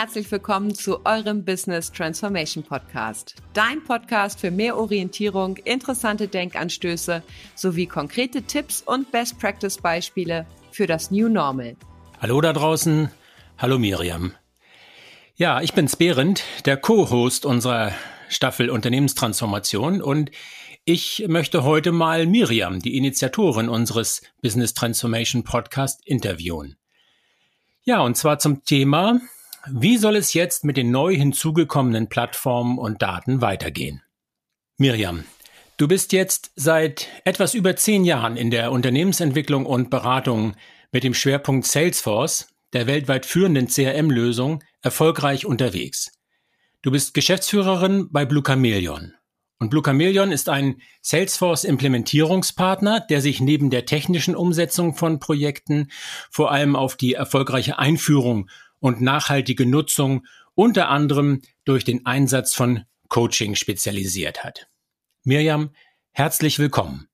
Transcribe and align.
herzlich 0.00 0.30
willkommen 0.30 0.74
zu 0.74 1.04
eurem 1.04 1.44
Business 1.44 1.92
Transformation 1.92 2.64
Podcast. 2.64 3.34
Dein 3.52 3.84
Podcast 3.84 4.40
für 4.40 4.50
mehr 4.50 4.78
Orientierung, 4.78 5.58
interessante 5.58 6.26
Denkanstöße 6.26 7.22
sowie 7.54 7.84
konkrete 7.84 8.40
Tipps 8.40 8.80
und 8.80 9.12
Best 9.12 9.38
Practice 9.38 9.76
Beispiele 9.76 10.46
für 10.70 10.86
das 10.86 11.10
New 11.10 11.28
Normal. 11.28 11.76
Hallo 12.18 12.40
da 12.40 12.54
draußen. 12.54 13.10
Hallo 13.58 13.78
Miriam. 13.78 14.32
Ja, 15.36 15.60
ich 15.60 15.74
bin's 15.74 15.96
Behrend, 15.96 16.44
der 16.64 16.78
Co-Host 16.78 17.44
unserer 17.44 17.92
Staffel 18.30 18.70
Unternehmenstransformation 18.70 20.00
und 20.00 20.30
ich 20.86 21.26
möchte 21.28 21.62
heute 21.62 21.92
mal 21.92 22.24
Miriam, 22.24 22.80
die 22.80 22.96
Initiatorin 22.96 23.68
unseres 23.68 24.22
Business 24.40 24.72
Transformation 24.72 25.44
Podcast, 25.44 26.00
interviewen. 26.06 26.76
Ja, 27.82 28.00
und 28.00 28.16
zwar 28.16 28.38
zum 28.38 28.64
Thema 28.64 29.20
wie 29.68 29.98
soll 29.98 30.16
es 30.16 30.32
jetzt 30.34 30.64
mit 30.64 30.76
den 30.76 30.90
neu 30.90 31.14
hinzugekommenen 31.14 32.08
Plattformen 32.08 32.78
und 32.78 33.02
Daten 33.02 33.40
weitergehen? 33.40 34.02
Miriam, 34.78 35.24
du 35.76 35.88
bist 35.88 36.12
jetzt 36.12 36.52
seit 36.56 37.08
etwas 37.24 37.54
über 37.54 37.76
zehn 37.76 38.04
Jahren 38.04 38.36
in 38.36 38.50
der 38.50 38.72
Unternehmensentwicklung 38.72 39.66
und 39.66 39.90
Beratung 39.90 40.54
mit 40.92 41.04
dem 41.04 41.14
Schwerpunkt 41.14 41.66
Salesforce, 41.66 42.48
der 42.72 42.86
weltweit 42.86 43.26
führenden 43.26 43.68
CRM-Lösung, 43.68 44.62
erfolgreich 44.80 45.44
unterwegs. 45.44 46.12
Du 46.82 46.90
bist 46.90 47.12
Geschäftsführerin 47.12 48.08
bei 48.10 48.24
Blue 48.24 48.42
Chameleon. 48.42 49.12
Und 49.58 49.68
Blue 49.68 49.82
Chameleon 49.84 50.32
ist 50.32 50.48
ein 50.48 50.80
Salesforce-Implementierungspartner, 51.02 53.00
der 53.00 53.20
sich 53.20 53.42
neben 53.42 53.68
der 53.68 53.84
technischen 53.84 54.34
Umsetzung 54.34 54.94
von 54.94 55.20
Projekten 55.20 55.90
vor 56.30 56.50
allem 56.50 56.74
auf 56.74 56.96
die 56.96 57.12
erfolgreiche 57.12 57.78
Einführung 57.78 58.48
und 58.80 59.00
nachhaltige 59.00 59.66
Nutzung 59.66 60.26
unter 60.54 60.88
anderem 60.88 61.42
durch 61.64 61.84
den 61.84 62.04
Einsatz 62.06 62.54
von 62.54 62.84
Coaching 63.08 63.54
spezialisiert 63.54 64.44
hat. 64.44 64.68
Mirjam, 65.24 65.70
herzlich 66.12 66.58
willkommen. 66.58 67.06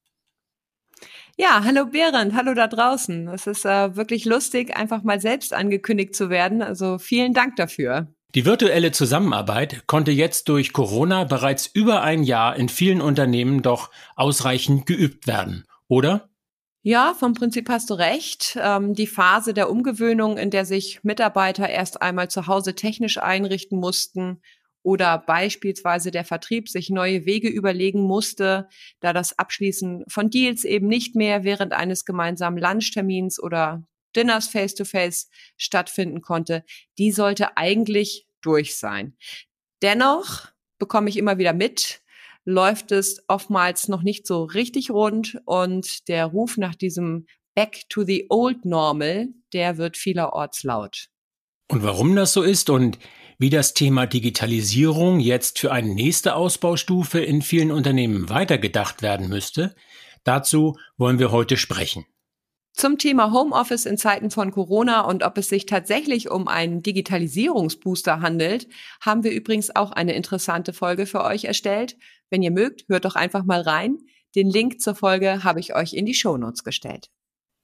Ja, 1.39 1.62
hallo 1.64 1.87
Behrend, 1.87 2.34
hallo 2.34 2.55
da 2.55 2.67
draußen. 2.67 3.28
Es 3.28 3.47
ist 3.47 3.67
äh, 3.67 3.94
wirklich 3.94 4.25
lustig, 4.25 4.75
einfach 4.75 5.03
mal 5.03 5.20
selbst 5.20 5.53
angekündigt 5.53 6.17
zu 6.17 6.31
werden. 6.31 6.62
Also 6.62 6.97
vielen 6.98 7.34
Dank 7.34 7.56
dafür. 7.56 8.06
Die 8.34 8.44
virtuelle 8.44 8.91
Zusammenarbeit 8.91 9.87
konnte 9.87 10.12
jetzt 10.12 10.48
durch 10.48 10.72
Corona 10.72 11.25
bereits 11.25 11.67
über 11.67 12.03
ein 12.03 12.22
Jahr 12.22 12.56
in 12.56 12.69
vielen 12.69 13.00
Unternehmen 13.00 13.62
doch 13.62 13.91
ausreichend 14.14 14.87
geübt 14.87 15.27
werden, 15.27 15.64
oder? 15.89 16.28
Ja, 16.89 17.15
vom 17.15 17.34
Prinzip 17.34 17.69
hast 17.69 17.91
du 17.91 17.95
recht. 17.95 18.56
Ähm, 18.62 18.95
die 18.95 19.09
Phase 19.09 19.53
der 19.53 19.70
Umgewöhnung, 19.70 20.39
in 20.39 20.53
der 20.53 20.65
sich 20.65 21.03
Mitarbeiter 21.03 21.69
erst 21.69 22.01
einmal 22.01 22.31
zu 22.31 22.47
Hause 22.47 22.77
technisch 22.77 23.19
einrichten 23.19 23.77
mussten 23.77 24.41
oder 24.84 25.19
beispielsweise 25.19 26.12
der 26.12 26.25
Vertrieb 26.25 26.69
sich 26.69 26.89
neue 26.89 27.27
Wege 27.27 27.48
überlegen 27.48 28.03
musste, 28.03 28.69
da 29.01 29.12
das 29.12 29.37
Abschließen 29.37 30.05
von 30.06 30.31
Deals 30.31 30.62
eben 30.62 30.87
nicht 30.87 31.17
mehr 31.17 31.43
während 31.43 31.73
eines 31.73 32.05
gemeinsamen 32.05 32.56
Lunchtermins 32.56 33.43
oder 33.43 33.84
Dinners 34.15 34.47
face-to-face 34.47 35.25
-face 35.25 35.28
stattfinden 35.56 36.21
konnte, 36.21 36.65
die 36.98 37.11
sollte 37.11 37.56
eigentlich 37.56 38.28
durch 38.43 38.77
sein. 38.77 39.17
Dennoch 39.83 40.53
bekomme 40.78 41.09
ich 41.09 41.17
immer 41.17 41.37
wieder 41.39 41.53
mit, 41.53 42.00
läuft 42.47 42.92
es 42.92 43.22
oftmals 43.28 43.89
noch 43.89 44.02
nicht 44.02 44.27
so 44.27 44.44
richtig 44.44 44.91
rund 44.91 45.39
und 45.44 46.08
der 46.08 46.27
Ruf 46.27 46.56
nach 46.56 46.75
diesem 46.75 47.27
Back 47.55 47.83
to 47.88 48.05
the 48.05 48.27
Old 48.30 48.64
Normal, 48.64 49.28
der 49.53 49.77
wird 49.77 49.97
vielerorts 49.97 50.62
laut. 50.62 51.09
Und 51.69 51.82
warum 51.82 52.15
das 52.15 52.32
so 52.32 52.43
ist 52.43 52.71
und 52.71 52.98
wie 53.38 53.50
das 53.50 53.75
Thema 53.75 54.06
Digitalisierung 54.06 55.21
jetzt 55.21 55.59
für 55.59 55.72
eine 55.72 55.93
nächste 55.93 56.37
Ausbaustufe 56.37 57.19
in 57.19 57.43
vielen 57.43 57.72
Unternehmen 57.72 58.31
weitergedacht 58.31 59.03
werden 59.03 59.28
müsste, 59.28 59.75
dazu 60.22 60.78
wollen 60.97 61.19
wir 61.19 61.32
heute 61.32 61.56
sprechen. 61.56 62.06
Zum 62.76 62.98
Thema 62.98 63.32
Homeoffice 63.32 63.87
in 63.87 63.97
Zeiten 63.97 64.31
von 64.31 64.50
Corona 64.50 65.00
und 65.00 65.22
ob 65.22 65.38
es 65.38 65.48
sich 65.48 65.64
tatsächlich 65.64 66.31
um 66.31 66.47
einen 66.47 66.82
Digitalisierungsbooster 66.82 68.20
handelt, 68.20 68.69
haben 69.00 69.25
wir 69.25 69.31
übrigens 69.31 69.75
auch 69.75 69.92
eine 69.92 70.12
interessante 70.12 70.75
Folge 70.75 71.06
für 71.06 71.25
euch 71.25 71.44
erstellt. 71.44 71.97
Wenn 72.28 72.42
ihr 72.42 72.50
mögt, 72.50 72.84
hört 72.88 73.06
doch 73.06 73.16
einfach 73.16 73.44
mal 73.44 73.62
rein. 73.62 73.97
Den 74.34 74.50
Link 74.50 74.82
zur 74.82 74.94
Folge 74.94 75.42
habe 75.42 75.59
ich 75.59 75.75
euch 75.75 75.94
in 75.94 76.04
die 76.04 76.12
Shownotes 76.12 76.65
gestellt. 76.65 77.09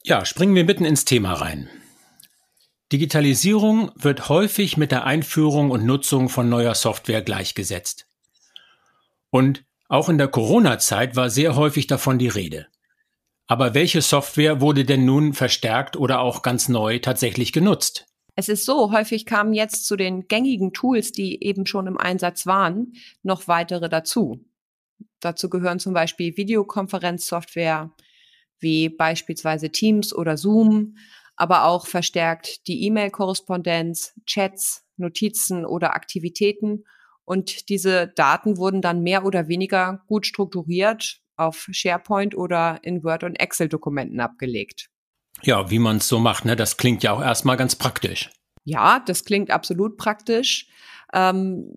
Ja, 0.02 0.24
springen 0.24 0.54
wir 0.54 0.64
mitten 0.64 0.86
ins 0.86 1.04
Thema 1.04 1.34
rein. 1.34 1.68
Digitalisierung 2.90 3.90
wird 3.94 4.30
häufig 4.30 4.78
mit 4.78 4.92
der 4.92 5.04
Einführung 5.04 5.70
und 5.70 5.84
Nutzung 5.84 6.30
von 6.30 6.48
neuer 6.48 6.74
Software 6.74 7.20
gleichgesetzt. 7.20 8.06
Und 9.28 9.64
auch 9.88 10.08
in 10.08 10.16
der 10.16 10.28
Corona-Zeit 10.28 11.16
war 11.16 11.28
sehr 11.28 11.54
häufig 11.54 11.86
davon 11.86 12.18
die 12.18 12.28
Rede. 12.28 12.68
Aber 13.52 13.74
welche 13.74 14.00
Software 14.00 14.62
wurde 14.62 14.86
denn 14.86 15.04
nun 15.04 15.34
verstärkt 15.34 15.98
oder 15.98 16.20
auch 16.20 16.40
ganz 16.40 16.70
neu 16.70 17.00
tatsächlich 17.00 17.52
genutzt? 17.52 18.06
Es 18.34 18.48
ist 18.48 18.64
so, 18.64 18.92
häufig 18.92 19.26
kamen 19.26 19.52
jetzt 19.52 19.86
zu 19.86 19.94
den 19.96 20.26
gängigen 20.26 20.72
Tools, 20.72 21.12
die 21.12 21.44
eben 21.44 21.66
schon 21.66 21.86
im 21.86 21.98
Einsatz 21.98 22.46
waren, 22.46 22.94
noch 23.22 23.48
weitere 23.48 23.90
dazu. 23.90 24.42
Dazu 25.20 25.50
gehören 25.50 25.78
zum 25.80 25.92
Beispiel 25.92 26.34
Videokonferenzsoftware 26.38 27.94
wie 28.58 28.88
beispielsweise 28.88 29.68
Teams 29.68 30.14
oder 30.14 30.38
Zoom, 30.38 30.96
aber 31.36 31.66
auch 31.66 31.86
verstärkt 31.86 32.66
die 32.68 32.86
E-Mail-Korrespondenz, 32.86 34.14
Chats, 34.24 34.86
Notizen 34.96 35.66
oder 35.66 35.94
Aktivitäten. 35.94 36.84
Und 37.26 37.68
diese 37.68 38.08
Daten 38.16 38.56
wurden 38.56 38.80
dann 38.80 39.02
mehr 39.02 39.26
oder 39.26 39.46
weniger 39.46 40.02
gut 40.06 40.24
strukturiert 40.24 41.21
auf 41.46 41.68
SharePoint 41.70 42.34
oder 42.36 42.78
in 42.82 43.02
Word- 43.04 43.24
und 43.24 43.36
Excel-Dokumenten 43.36 44.20
abgelegt. 44.20 44.88
Ja, 45.42 45.70
wie 45.70 45.78
man 45.78 45.96
es 45.96 46.08
so 46.08 46.18
macht, 46.18 46.44
ne? 46.44 46.56
Das 46.56 46.76
klingt 46.76 47.02
ja 47.02 47.12
auch 47.12 47.22
erstmal 47.22 47.56
ganz 47.56 47.74
praktisch. 47.76 48.30
Ja, 48.64 49.00
das 49.00 49.24
klingt 49.24 49.50
absolut 49.50 49.96
praktisch. 49.96 50.68
Ähm, 51.12 51.74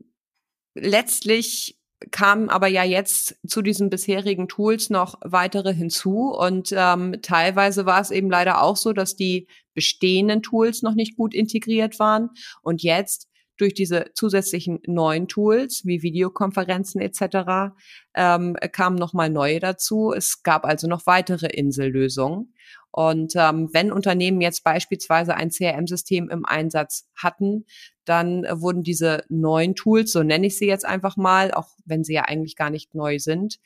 letztlich 0.76 1.80
kamen 2.12 2.50
aber 2.50 2.68
ja 2.68 2.84
jetzt 2.84 3.38
zu 3.48 3.62
diesen 3.62 3.90
bisherigen 3.90 4.48
Tools 4.48 4.90
noch 4.90 5.16
weitere 5.22 5.74
hinzu 5.74 6.32
und 6.32 6.74
ähm, 6.76 7.16
teilweise 7.22 7.86
war 7.86 8.02
es 8.02 8.12
eben 8.12 8.30
leider 8.30 8.62
auch 8.62 8.78
so, 8.78 8.94
dass 8.94 9.16
die 9.16 9.48
bestehenden 9.74 10.44
Tools 10.44 10.82
noch 10.82 10.94
nicht 10.94 11.16
gut 11.16 11.34
integriert 11.34 11.98
waren 11.98 12.30
und 12.62 12.84
jetzt 12.84 13.30
durch 13.58 13.74
diese 13.74 14.06
zusätzlichen 14.14 14.80
neuen 14.86 15.28
Tools 15.28 15.86
wie 15.86 16.02
Videokonferenzen 16.02 17.02
etc. 17.02 17.74
Ähm, 18.14 18.56
kamen 18.72 18.98
nochmal 18.98 19.30
neue 19.30 19.60
dazu. 19.60 20.14
Es 20.16 20.44
gab 20.44 20.66
also 20.66 20.88
noch 20.88 21.06
weitere 21.06 21.48
Insellösungen. 21.48 22.54
Und 22.92 23.34
ähm, 23.36 23.70
wenn 23.74 23.92
Unternehmen 23.92 24.40
jetzt 24.40 24.64
beispielsweise 24.64 25.36
ein 25.36 25.50
CRM-System 25.50 26.30
im 26.30 26.46
Einsatz 26.46 27.10
hatten, 27.14 27.66
dann 28.06 28.46
äh, 28.46 28.62
wurden 28.62 28.84
diese 28.84 29.26
neuen 29.28 29.76
Tools, 29.76 30.14
so 30.14 30.24
nenne 30.24 30.48
ich 30.48 30.58
sie 30.58 30.68
jetzt 30.68 30.86
einfach 30.86 31.18
mal, 31.18 31.52
auch 31.52 31.72
wenn 31.84 32.06
sie 32.06 32.14
ja 32.14 32.22
eigentlich 32.22 32.56
gar 32.56 32.70
nicht 32.70 32.96
neu 32.96 33.20
sind, 33.20 33.60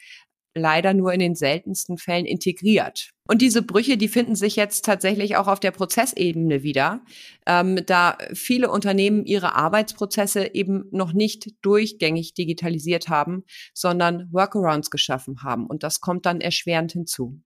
leider 0.55 0.93
nur 0.93 1.13
in 1.13 1.19
den 1.19 1.35
seltensten 1.35 1.97
Fällen 1.97 2.25
integriert. 2.25 3.11
Und 3.27 3.41
diese 3.41 3.61
Brüche, 3.61 3.97
die 3.97 4.07
finden 4.07 4.35
sich 4.35 4.55
jetzt 4.55 4.85
tatsächlich 4.85 5.35
auch 5.35 5.47
auf 5.47 5.59
der 5.59 5.71
Prozessebene 5.71 6.63
wieder, 6.63 7.01
ähm, 7.45 7.79
da 7.85 8.17
viele 8.33 8.71
Unternehmen 8.71 9.25
ihre 9.25 9.55
Arbeitsprozesse 9.55 10.55
eben 10.55 10.85
noch 10.91 11.13
nicht 11.13 11.51
durchgängig 11.61 12.33
digitalisiert 12.33 13.07
haben, 13.07 13.43
sondern 13.73 14.27
Workarounds 14.31 14.89
geschaffen 14.89 15.43
haben. 15.43 15.67
Und 15.67 15.83
das 15.83 15.99
kommt 15.99 16.25
dann 16.25 16.41
erschwerend 16.41 16.91
hinzu. 16.93 17.39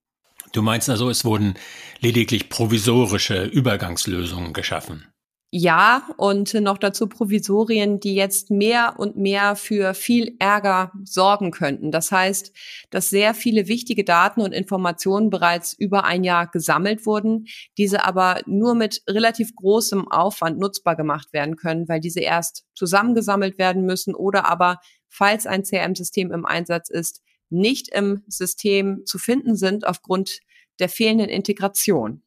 Du 0.52 0.62
meinst 0.62 0.90
also, 0.90 1.10
es 1.10 1.26
wurden 1.26 1.56
lediglich 2.00 2.50
provisorische 2.50 3.46
Übergangslösungen 3.46 4.54
geschaffen? 4.54 5.13
Ja, 5.56 6.10
und 6.18 6.56
noch 6.56 6.80
dazu 6.80 7.06
Provisorien, 7.06 8.00
die 8.00 8.16
jetzt 8.16 8.50
mehr 8.50 8.96
und 8.98 9.18
mehr 9.18 9.56
für 9.56 9.94
viel 9.94 10.36
Ärger 10.40 10.92
sorgen 11.04 11.52
könnten. 11.52 11.92
Das 11.92 12.12
heißt, 12.12 12.52
dass 12.90 13.12
sehr 13.12 13.36
viele 13.36 13.68
wichtige 13.68 14.04
Daten 14.04 14.42
und 14.42 14.52
Informationen 14.52 15.30
bereits 15.30 15.74
über 15.74 16.06
ein 16.06 16.24
Jahr 16.24 16.48
gesammelt 16.48 17.06
wurden, 17.06 17.46
diese 17.78 18.04
aber 18.04 18.42
nur 18.48 18.74
mit 18.74 19.04
relativ 19.08 19.54
großem 19.56 20.08
Aufwand 20.08 20.58
nutzbar 20.58 20.96
gemacht 20.96 21.34
werden 21.34 21.56
können, 21.56 21.88
weil 21.88 22.00
diese 22.00 22.22
erst 22.22 22.66
zusammengesammelt 22.74 23.60
werden 23.60 23.86
müssen 23.86 24.16
oder 24.16 24.50
aber, 24.50 24.80
falls 25.08 25.46
ein 25.46 25.62
CRM-System 25.62 26.32
im 26.32 26.48
Einsatz 26.48 26.90
ist, 26.90 27.22
nicht 27.52 27.90
im 27.90 28.24
System 28.26 29.04
zu 29.06 29.20
finden 29.20 29.56
sind 29.56 29.86
aufgrund 29.86 30.40
der 30.80 30.90
fehlenden 30.90 31.30
Integration. 31.30 32.24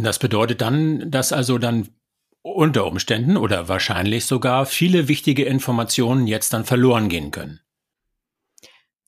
Das 0.00 0.18
bedeutet 0.18 0.60
dann, 0.60 1.10
dass 1.10 1.32
also 1.32 1.58
dann 1.58 1.88
unter 2.42 2.86
Umständen 2.86 3.36
oder 3.36 3.68
wahrscheinlich 3.68 4.26
sogar 4.26 4.66
viele 4.66 5.08
wichtige 5.08 5.44
Informationen 5.44 6.26
jetzt 6.26 6.52
dann 6.52 6.64
verloren 6.64 7.08
gehen 7.08 7.30
können. 7.30 7.60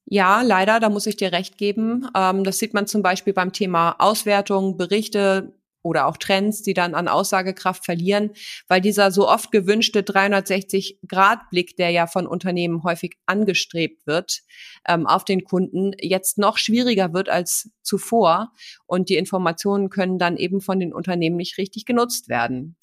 Ja, 0.09 0.43
leider, 0.43 0.79
da 0.79 0.89
muss 0.89 1.07
ich 1.07 1.17
dir 1.17 1.33
recht 1.33 1.59
geben. 1.59 2.09
Ähm, 2.17 2.45
das 2.45 2.59
sieht 2.59 2.75
man 2.75 2.87
zum 2.87 3.03
Beispiel 3.03 3.33
beim 3.33 3.53
Thema 3.53 3.97
Auswertung, 3.99 4.77
Berichte 4.77 5.53
oder 5.87 6.07
auch 6.07 6.17
Trends, 6.17 6.63
die 6.63 6.75
dann 6.75 6.95
an 6.95 7.09
Aussagekraft 7.09 7.85
verlieren, 7.85 8.31
weil 8.69 8.81
dieser 8.81 9.11
so 9.11 9.29
oft 9.29 9.53
gewünschte 9.53 10.03
360-Grad-Blick, 10.03 11.77
der 11.77 11.91
ja 11.91 12.07
von 12.07 12.27
Unternehmen 12.27 12.83
häufig 12.83 13.17
angestrebt 13.27 14.07
wird, 14.07 14.43
ähm, 14.87 15.07
auf 15.07 15.25
den 15.25 15.45
Kunden 15.45 15.93
jetzt 16.01 16.39
noch 16.39 16.59
schwieriger 16.59 17.13
wird 17.15 17.29
als 17.29 17.71
zuvor 17.83 18.53
und 18.87 19.09
die 19.09 19.17
Informationen 19.17 19.89
können 19.89 20.19
dann 20.19 20.37
eben 20.37 20.61
von 20.61 20.81
den 20.81 20.93
Unternehmen 20.93 21.37
nicht 21.37 21.57
richtig 21.57 21.87
genutzt 21.87 22.29
werden. 22.29 22.77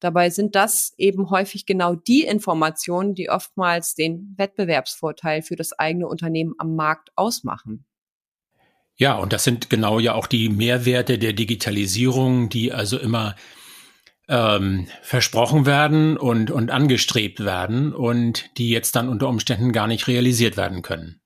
Dabei 0.00 0.30
sind 0.30 0.54
das 0.54 0.92
eben 0.98 1.30
häufig 1.30 1.64
genau 1.64 1.94
die 1.94 2.22
Informationen, 2.22 3.14
die 3.14 3.30
oftmals 3.30 3.94
den 3.94 4.34
Wettbewerbsvorteil 4.36 5.42
für 5.42 5.56
das 5.56 5.72
eigene 5.72 6.06
Unternehmen 6.06 6.54
am 6.58 6.74
Markt 6.76 7.10
ausmachen. 7.16 7.86
Ja, 8.96 9.16
und 9.16 9.32
das 9.32 9.44
sind 9.44 9.68
genau 9.68 9.98
ja 9.98 10.14
auch 10.14 10.26
die 10.26 10.48
Mehrwerte 10.48 11.18
der 11.18 11.34
Digitalisierung, 11.34 12.48
die 12.48 12.72
also 12.72 12.98
immer 12.98 13.36
ähm, 14.28 14.88
versprochen 15.02 15.66
werden 15.66 16.16
und, 16.16 16.50
und 16.50 16.70
angestrebt 16.70 17.44
werden 17.44 17.92
und 17.92 18.56
die 18.58 18.70
jetzt 18.70 18.96
dann 18.96 19.08
unter 19.08 19.28
Umständen 19.28 19.72
gar 19.72 19.86
nicht 19.86 20.08
realisiert 20.08 20.56
werden 20.56 20.82
können. 20.82 21.20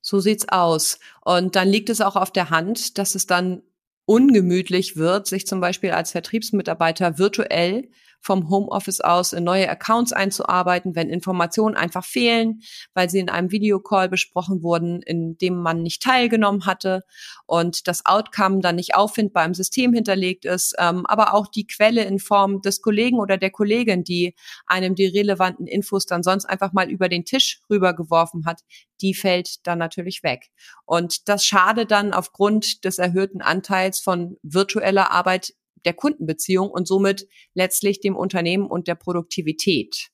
So 0.00 0.20
sieht's 0.20 0.48
aus. 0.48 1.00
Und 1.22 1.56
dann 1.56 1.68
liegt 1.68 1.90
es 1.90 2.00
auch 2.00 2.16
auf 2.16 2.30
der 2.30 2.50
Hand, 2.50 2.98
dass 2.98 3.14
es 3.14 3.26
dann 3.26 3.62
ungemütlich 4.08 4.96
wird, 4.96 5.26
sich 5.26 5.46
zum 5.46 5.60
Beispiel 5.60 5.90
als 5.90 6.12
Vertriebsmitarbeiter 6.12 7.18
virtuell 7.18 7.90
vom 8.20 8.48
Homeoffice 8.50 9.00
aus 9.00 9.32
in 9.32 9.44
neue 9.44 9.68
Accounts 9.68 10.12
einzuarbeiten, 10.12 10.96
wenn 10.96 11.08
Informationen 11.08 11.76
einfach 11.76 12.04
fehlen, 12.04 12.60
weil 12.94 13.08
sie 13.08 13.18
in 13.18 13.28
einem 13.28 13.50
Videocall 13.50 14.08
besprochen 14.08 14.62
wurden, 14.62 15.02
in 15.02 15.36
dem 15.38 15.60
man 15.60 15.82
nicht 15.82 16.02
teilgenommen 16.02 16.66
hatte 16.66 17.04
und 17.46 17.86
das 17.86 18.06
Outcome 18.06 18.60
dann 18.60 18.76
nicht 18.76 18.94
auffindbar 18.94 19.44
im 19.44 19.54
System 19.54 19.92
hinterlegt 19.92 20.44
ist, 20.46 20.74
ähm, 20.78 21.06
aber 21.06 21.34
auch 21.34 21.46
die 21.46 21.66
Quelle 21.66 22.04
in 22.04 22.18
Form 22.18 22.60
des 22.60 22.82
Kollegen 22.82 23.18
oder 23.18 23.36
der 23.36 23.50
Kollegin, 23.50 24.04
die 24.04 24.34
einem 24.66 24.94
die 24.94 25.06
relevanten 25.06 25.66
Infos 25.66 26.06
dann 26.06 26.22
sonst 26.22 26.46
einfach 26.46 26.72
mal 26.72 26.90
über 26.90 27.08
den 27.08 27.24
Tisch 27.24 27.60
rübergeworfen 27.70 28.46
hat, 28.46 28.62
die 29.00 29.14
fällt 29.14 29.66
dann 29.66 29.78
natürlich 29.78 30.22
weg. 30.22 30.48
Und 30.84 31.28
das 31.28 31.44
schadet 31.44 31.90
dann 31.90 32.12
aufgrund 32.12 32.84
des 32.84 32.98
erhöhten 32.98 33.42
Anteils 33.42 33.97
von 34.00 34.36
virtueller 34.42 35.10
Arbeit 35.10 35.54
der 35.84 35.94
Kundenbeziehung 35.94 36.70
und 36.70 36.88
somit 36.88 37.26
letztlich 37.54 38.00
dem 38.00 38.16
Unternehmen 38.16 38.66
und 38.66 38.88
der 38.88 38.94
Produktivität. 38.94 40.08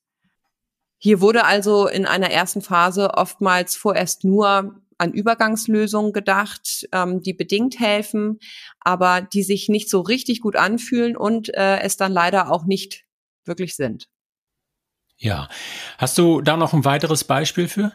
Hier 0.99 1.21
wurde 1.21 1.45
also 1.45 1.87
in 1.87 2.07
einer 2.07 2.31
ersten 2.31 2.63
Phase 2.63 3.15
oftmals 3.15 3.77
vorerst 3.77 4.25
nur 4.25 4.81
an 4.97 5.13
Übergangslösungen 5.13 6.13
gedacht, 6.13 6.87
ähm, 6.93 7.21
die 7.21 7.35
bedingt 7.35 7.79
helfen, 7.81 8.39
aber 8.81 9.21
die 9.21 9.43
sich 9.43 9.69
nicht 9.69 9.91
so 9.91 10.01
richtig 10.01 10.41
gut 10.41 10.57
anfühlen 10.57 11.17
und 11.17 11.53
äh, 11.55 11.81
es 11.81 11.97
dann 11.97 12.13
leider 12.13 12.51
auch 12.51 12.65
nicht 12.65 13.05
wirklich 13.45 13.77
sind. 13.77 14.09
Ja. 15.19 15.49
Hast 15.99 16.19
du 16.19 16.41
da 16.41 16.57
noch 16.57 16.73
ein 16.73 16.85
weiteres 16.85 17.25
Beispiel 17.25 17.69
für? 17.69 17.93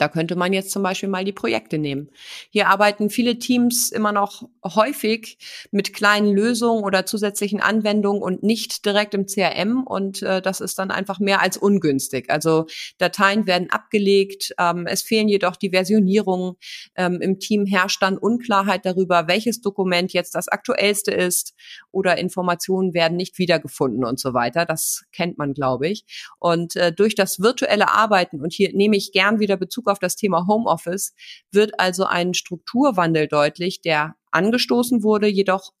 Da 0.00 0.08
könnte 0.08 0.34
man 0.34 0.54
jetzt 0.54 0.70
zum 0.70 0.82
Beispiel 0.82 1.10
mal 1.10 1.26
die 1.26 1.32
Projekte 1.32 1.76
nehmen. 1.76 2.08
Hier 2.48 2.68
arbeiten 2.68 3.10
viele 3.10 3.38
Teams 3.38 3.92
immer 3.92 4.12
noch 4.12 4.48
häufig 4.64 5.36
mit 5.72 5.92
kleinen 5.92 6.32
Lösungen 6.34 6.84
oder 6.84 7.04
zusätzlichen 7.04 7.60
Anwendungen 7.60 8.22
und 8.22 8.42
nicht 8.42 8.86
direkt 8.86 9.12
im 9.12 9.26
CRM 9.26 9.84
und 9.84 10.22
äh, 10.22 10.40
das 10.40 10.62
ist 10.62 10.78
dann 10.78 10.90
einfach 10.90 11.18
mehr 11.18 11.42
als 11.42 11.58
ungünstig. 11.58 12.30
Also 12.30 12.64
Dateien 12.96 13.46
werden 13.46 13.68
abgelegt, 13.68 14.54
ähm, 14.58 14.86
es 14.86 15.02
fehlen 15.02 15.28
jedoch 15.28 15.56
die 15.56 15.68
Versionierungen. 15.68 16.54
Ähm, 16.96 17.20
Im 17.20 17.38
Team 17.38 17.66
herrscht 17.66 18.00
dann 18.00 18.16
Unklarheit 18.16 18.86
darüber, 18.86 19.28
welches 19.28 19.60
Dokument 19.60 20.14
jetzt 20.14 20.34
das 20.34 20.48
aktuellste 20.48 21.10
ist 21.10 21.52
oder 21.90 22.16
Informationen 22.16 22.94
werden 22.94 23.18
nicht 23.18 23.38
wiedergefunden 23.38 24.04
und 24.06 24.18
so 24.18 24.32
weiter. 24.32 24.64
Das 24.64 25.02
kennt 25.12 25.36
man, 25.36 25.52
glaube 25.52 25.88
ich. 25.88 26.06
Und 26.38 26.76
äh, 26.76 26.90
durch 26.90 27.14
das 27.14 27.40
virtuelle 27.40 27.90
Arbeiten 27.90 28.40
und 28.40 28.54
hier 28.54 28.72
nehme 28.72 28.96
ich 28.96 29.12
gern 29.12 29.40
wieder 29.40 29.58
Bezug 29.58 29.89
auf 29.90 29.98
das 29.98 30.16
Thema 30.16 30.46
Homeoffice 30.46 31.14
wird 31.50 31.78
also 31.78 32.04
ein 32.04 32.34
Strukturwandel 32.34 33.28
deutlich, 33.28 33.80
der 33.80 34.14
angestoßen 34.30 35.02
wurde, 35.02 35.26
jedoch 35.26 35.72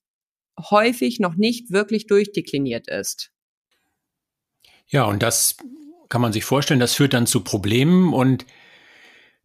häufig 0.58 1.20
noch 1.20 1.36
nicht 1.36 1.70
wirklich 1.70 2.06
durchdekliniert 2.06 2.88
ist. 2.88 3.30
Ja, 4.86 5.04
und 5.04 5.22
das 5.22 5.56
kann 6.08 6.20
man 6.20 6.32
sich 6.32 6.44
vorstellen, 6.44 6.80
das 6.80 6.94
führt 6.94 7.14
dann 7.14 7.26
zu 7.26 7.42
Problemen 7.42 8.12
und 8.12 8.44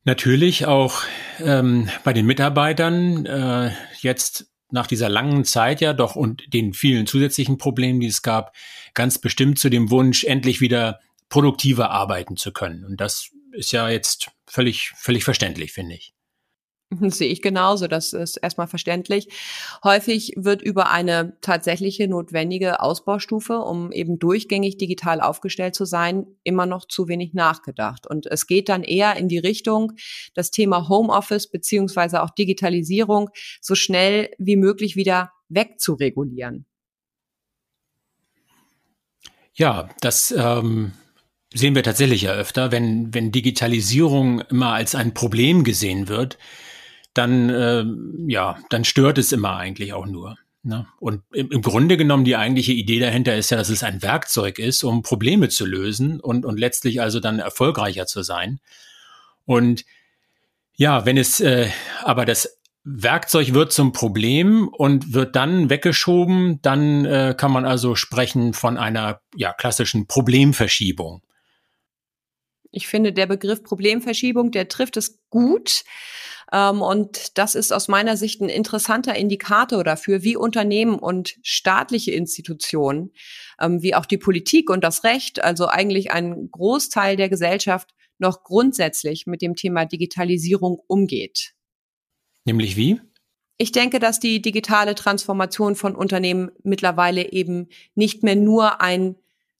natürlich 0.03 0.65
auch 0.65 1.03
ähm, 1.39 1.89
bei 2.03 2.13
den 2.13 2.25
Mitarbeitern 2.25 3.25
äh, 3.25 3.71
jetzt 3.99 4.51
nach 4.71 4.87
dieser 4.87 5.09
langen 5.09 5.45
Zeit 5.45 5.81
ja 5.81 5.93
doch 5.93 6.15
und 6.15 6.53
den 6.53 6.73
vielen 6.73 7.05
zusätzlichen 7.05 7.57
Problemen, 7.57 7.99
die 7.99 8.07
es 8.07 8.23
gab, 8.23 8.55
ganz 8.93 9.19
bestimmt 9.19 9.59
zu 9.59 9.69
dem 9.69 9.91
Wunsch, 9.91 10.23
endlich 10.23 10.59
wieder 10.59 10.99
produktiver 11.29 11.91
arbeiten 11.91 12.37
zu 12.37 12.51
können. 12.51 12.83
Und 12.83 12.99
das 12.99 13.31
ist 13.55 13.71
ja 13.71 13.89
jetzt 13.89 14.31
völlig, 14.47 14.91
völlig 14.95 15.23
verständlich, 15.23 15.73
finde 15.73 15.95
ich. 15.95 16.15
Sehe 17.09 17.29
ich 17.29 17.41
genauso, 17.41 17.87
das 17.87 18.13
ist 18.13 18.37
erstmal 18.37 18.67
verständlich. 18.67 19.27
Häufig 19.83 20.33
wird 20.35 20.61
über 20.61 20.91
eine 20.91 21.37
tatsächliche 21.41 22.07
notwendige 22.07 22.79
Ausbaustufe, 22.79 23.59
um 23.59 23.91
eben 23.91 24.19
durchgängig 24.19 24.77
digital 24.77 25.21
aufgestellt 25.21 25.75
zu 25.75 25.85
sein, 25.85 26.27
immer 26.43 26.65
noch 26.65 26.87
zu 26.87 27.07
wenig 27.07 27.33
nachgedacht. 27.33 28.07
Und 28.07 28.27
es 28.27 28.47
geht 28.47 28.69
dann 28.69 28.83
eher 28.83 29.15
in 29.17 29.27
die 29.27 29.39
Richtung, 29.39 29.93
das 30.35 30.51
Thema 30.51 30.87
Homeoffice 30.87 31.49
beziehungsweise 31.49 32.21
auch 32.21 32.29
Digitalisierung 32.29 33.29
so 33.61 33.75
schnell 33.75 34.29
wie 34.37 34.57
möglich 34.57 34.95
wieder 34.95 35.31
wegzuregulieren. 35.49 36.65
Ja, 39.53 39.89
das 40.01 40.31
ähm, 40.37 40.91
sehen 41.55 41.73
wir 41.73 41.83
tatsächlich 41.83 42.23
ja 42.23 42.33
öfter, 42.33 42.71
wenn, 42.71 43.13
wenn 43.13 43.31
Digitalisierung 43.31 44.41
immer 44.41 44.73
als 44.73 44.93
ein 44.93 45.13
Problem 45.13 45.63
gesehen 45.63 46.07
wird, 46.07 46.37
dann, 47.13 47.49
äh, 47.49 47.85
ja, 48.27 48.57
dann 48.69 48.83
stört 48.83 49.17
es 49.17 49.31
immer 49.31 49.55
eigentlich 49.55 49.93
auch 49.93 50.05
nur. 50.05 50.37
Ne? 50.63 50.85
Und 50.99 51.21
im, 51.31 51.51
im 51.51 51.61
Grunde 51.61 51.95
genommen 51.95 52.25
die 52.25 52.35
eigentliche 52.35 52.73
Idee 52.73 52.99
dahinter 52.99 53.35
ist 53.35 53.51
ja, 53.51 53.57
dass 53.57 53.69
es 53.69 53.83
ein 53.83 54.01
Werkzeug 54.01 54.59
ist, 54.59 54.83
um 54.83 55.01
Probleme 55.01 55.47
zu 55.47 55.65
lösen 55.65 56.19
und, 56.19 56.45
und 56.45 56.59
letztlich 56.59 57.01
also 57.01 57.19
dann 57.19 57.39
erfolgreicher 57.39 58.05
zu 58.05 58.21
sein. 58.21 58.59
Und 59.45 59.85
ja, 60.75 61.05
wenn 61.05 61.17
es 61.17 61.39
äh, 61.39 61.69
aber 62.03 62.25
das 62.25 62.59
Werkzeug 62.83 63.53
wird 63.53 63.71
zum 63.71 63.93
Problem 63.93 64.67
und 64.67 65.13
wird 65.13 65.35
dann 65.35 65.69
weggeschoben, 65.69 66.61
dann 66.61 67.05
äh, 67.05 67.33
kann 67.37 67.51
man 67.51 67.65
also 67.65 67.95
sprechen 67.95 68.53
von 68.53 68.77
einer 68.77 69.21
ja, 69.35 69.53
klassischen 69.53 70.07
Problemverschiebung. 70.07 71.21
Ich 72.75 72.87
finde, 72.87 73.13
der 73.13 73.25
Begriff 73.25 73.63
Problemverschiebung, 73.63 74.51
der 74.51 74.67
trifft 74.67 74.97
es 74.97 75.19
gut. 75.29 75.85
Ähm, 76.51 76.81
und 76.81 77.37
das 77.37 77.55
ist 77.55 77.71
aus 77.71 77.87
meiner 77.87 78.17
Sicht 78.17 78.41
ein 78.41 78.49
interessanter 78.49 79.15
Indikator 79.15 79.83
dafür, 79.85 80.23
wie 80.23 80.35
Unternehmen 80.35 80.99
und 80.99 81.37
staatliche 81.41 82.11
Institutionen, 82.11 83.13
ähm, 83.61 83.81
wie 83.81 83.95
auch 83.95 84.05
die 84.05 84.17
Politik 84.17 84.69
und 84.69 84.83
das 84.83 85.05
Recht, 85.05 85.41
also 85.41 85.67
eigentlich 85.67 86.11
ein 86.11 86.49
Großteil 86.51 87.15
der 87.15 87.29
Gesellschaft, 87.29 87.91
noch 88.17 88.43
grundsätzlich 88.43 89.25
mit 89.25 89.41
dem 89.41 89.55
Thema 89.55 89.85
Digitalisierung 89.85 90.79
umgeht. 90.87 91.53
Nämlich 92.43 92.75
wie? 92.75 92.99
Ich 93.57 93.71
denke, 93.71 93.99
dass 93.99 94.19
die 94.19 94.41
digitale 94.41 94.95
Transformation 94.95 95.75
von 95.75 95.95
Unternehmen 95.95 96.51
mittlerweile 96.63 97.31
eben 97.31 97.69
nicht 97.95 98.21
mehr 98.21 98.35
nur 98.35 98.81
ein 98.81 99.15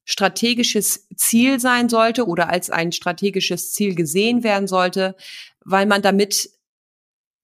strategisches 0.06 1.08
Ziel 1.16 1.60
sein 1.60 1.90
sollte 1.90 2.28
oder 2.28 2.50
als 2.50 2.70
ein 2.70 2.92
strategisches 2.92 3.72
Ziel 3.72 3.96
gesehen 3.96 4.44
werden 4.44 4.68
sollte, 4.68 5.16
weil 5.64 5.86
man 5.86 6.02
damit 6.02 6.50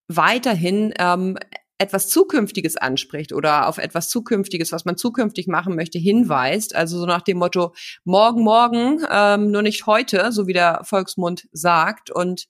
weiterhin 0.08 0.94
ähm, 1.00 1.38
etwas 1.82 2.10
Zukünftiges 2.10 2.78
anspricht 2.78 3.34
oder 3.34 3.68
auf 3.68 3.80
etwas 3.80 4.08
Zukünftiges, 4.10 4.72
was 4.72 4.86
man 4.86 4.98
zukünftig 4.98 5.48
machen 5.48 5.76
möchte, 5.76 5.98
hinweist. 5.98 6.76
Also 6.76 7.00
so 7.00 7.08
nach 7.08 7.24
dem 7.24 7.38
Motto, 7.38 7.74
morgen, 8.04 8.44
morgen, 8.44 9.04
ähm, 9.10 9.50
nur 9.50 9.64
nicht 9.64 9.88
heute, 9.88 10.32
so 10.32 10.46
wie 10.46 10.54
der 10.54 10.82
Volksmund 10.84 11.48
sagt. 11.52 12.12
Und 12.12 12.48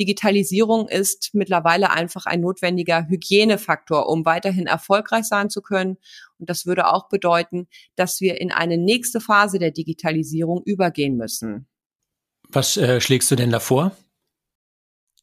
Digitalisierung 0.00 0.88
ist 0.88 1.30
mittlerweile 1.32 1.90
einfach 1.90 2.26
ein 2.26 2.40
notwendiger 2.40 3.06
Hygienefaktor, 3.06 4.08
um 4.08 4.24
weiterhin 4.24 4.66
erfolgreich 4.66 5.26
sein 5.26 5.48
zu 5.48 5.62
können. 5.62 5.96
Und 6.42 6.50
das 6.50 6.66
würde 6.66 6.88
auch 6.88 7.08
bedeuten, 7.08 7.68
dass 7.94 8.20
wir 8.20 8.40
in 8.40 8.50
eine 8.50 8.76
nächste 8.76 9.20
Phase 9.20 9.60
der 9.60 9.70
Digitalisierung 9.70 10.60
übergehen 10.64 11.16
müssen. 11.16 11.68
Was 12.48 12.76
äh, 12.76 13.00
schlägst 13.00 13.30
du 13.30 13.36
denn 13.36 13.50
davor? 13.52 13.96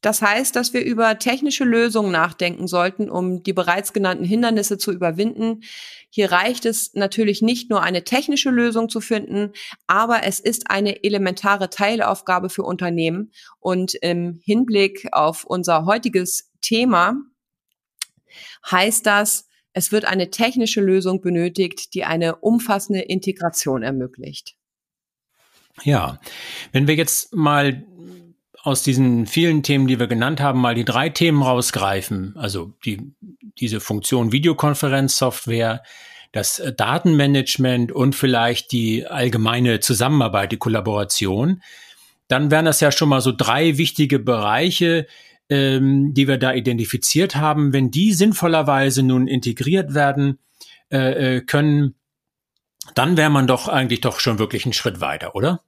Das 0.00 0.22
heißt, 0.22 0.56
dass 0.56 0.72
wir 0.72 0.82
über 0.82 1.18
technische 1.18 1.64
Lösungen 1.64 2.10
nachdenken 2.10 2.66
sollten, 2.66 3.10
um 3.10 3.42
die 3.42 3.52
bereits 3.52 3.92
genannten 3.92 4.24
Hindernisse 4.24 4.78
zu 4.78 4.92
überwinden. 4.92 5.60
Hier 6.08 6.32
reicht 6.32 6.64
es 6.64 6.94
natürlich 6.94 7.42
nicht 7.42 7.68
nur 7.68 7.82
eine 7.82 8.02
technische 8.02 8.48
Lösung 8.48 8.88
zu 8.88 9.02
finden, 9.02 9.52
aber 9.88 10.24
es 10.24 10.40
ist 10.40 10.70
eine 10.70 11.04
elementare 11.04 11.68
Teilaufgabe 11.68 12.48
für 12.48 12.62
Unternehmen. 12.62 13.30
Und 13.58 13.92
im 13.92 14.40
Hinblick 14.42 15.08
auf 15.12 15.44
unser 15.44 15.84
heutiges 15.84 16.50
Thema 16.62 17.16
heißt 18.70 19.04
das, 19.04 19.49
Es 19.72 19.92
wird 19.92 20.04
eine 20.04 20.30
technische 20.30 20.80
Lösung 20.80 21.20
benötigt, 21.20 21.94
die 21.94 22.04
eine 22.04 22.36
umfassende 22.36 23.00
Integration 23.00 23.82
ermöglicht. 23.82 24.56
Ja, 25.82 26.20
wenn 26.72 26.86
wir 26.86 26.96
jetzt 26.96 27.34
mal 27.34 27.84
aus 28.62 28.82
diesen 28.82 29.26
vielen 29.26 29.62
Themen, 29.62 29.86
die 29.86 29.98
wir 29.98 30.06
genannt 30.06 30.40
haben, 30.40 30.60
mal 30.60 30.74
die 30.74 30.84
drei 30.84 31.08
Themen 31.08 31.42
rausgreifen, 31.42 32.34
also 32.36 32.74
die, 32.84 33.00
diese 33.58 33.80
Funktion 33.80 34.32
Videokonferenzsoftware, 34.32 35.82
das 36.32 36.62
Datenmanagement 36.76 37.90
und 37.90 38.14
vielleicht 38.14 38.72
die 38.72 39.06
allgemeine 39.06 39.80
Zusammenarbeit, 39.80 40.52
die 40.52 40.58
Kollaboration, 40.58 41.62
dann 42.28 42.50
wären 42.50 42.66
das 42.66 42.80
ja 42.80 42.92
schon 42.92 43.08
mal 43.08 43.20
so 43.20 43.32
drei 43.32 43.78
wichtige 43.78 44.18
Bereiche, 44.18 45.06
ähm, 45.50 46.14
die 46.14 46.28
wir 46.28 46.38
da 46.38 46.54
identifiziert 46.54 47.36
haben. 47.36 47.72
Wenn 47.72 47.90
die 47.90 48.12
sinnvollerweise 48.12 49.02
nun 49.02 49.26
integriert 49.26 49.92
werden 49.94 50.38
äh, 50.90 51.36
äh 51.36 51.40
können, 51.42 51.96
dann 52.94 53.16
wäre 53.16 53.30
man 53.30 53.46
doch 53.46 53.68
eigentlich 53.68 54.00
doch 54.00 54.20
schon 54.20 54.38
wirklich 54.38 54.64
einen 54.64 54.72
Schritt 54.72 55.00
weiter, 55.00 55.34
oder? 55.34 55.62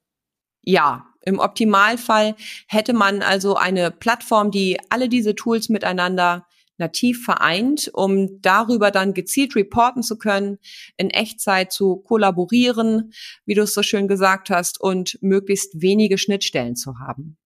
Ja, 0.62 1.06
im 1.24 1.38
Optimalfall 1.38 2.36
hätte 2.66 2.92
man 2.92 3.22
also 3.22 3.56
eine 3.56 3.90
Plattform, 3.90 4.50
die 4.50 4.78
alle 4.88 5.08
diese 5.08 5.34
Tools 5.34 5.68
miteinander 5.68 6.46
nativ 6.78 7.24
vereint, 7.24 7.90
um 7.92 8.40
darüber 8.40 8.90
dann 8.90 9.14
gezielt 9.14 9.54
reporten 9.54 10.02
zu 10.02 10.16
können, 10.16 10.58
in 10.96 11.10
Echtzeit 11.10 11.72
zu 11.72 11.96
kollaborieren, 11.96 13.12
wie 13.44 13.54
du 13.54 13.62
es 13.62 13.74
so 13.74 13.82
schön 13.82 14.08
gesagt 14.08 14.50
hast, 14.50 14.80
und 14.80 15.18
möglichst 15.20 15.80
wenige 15.80 16.18
Schnittstellen 16.18 16.74
zu 16.74 16.98
haben. 16.98 17.36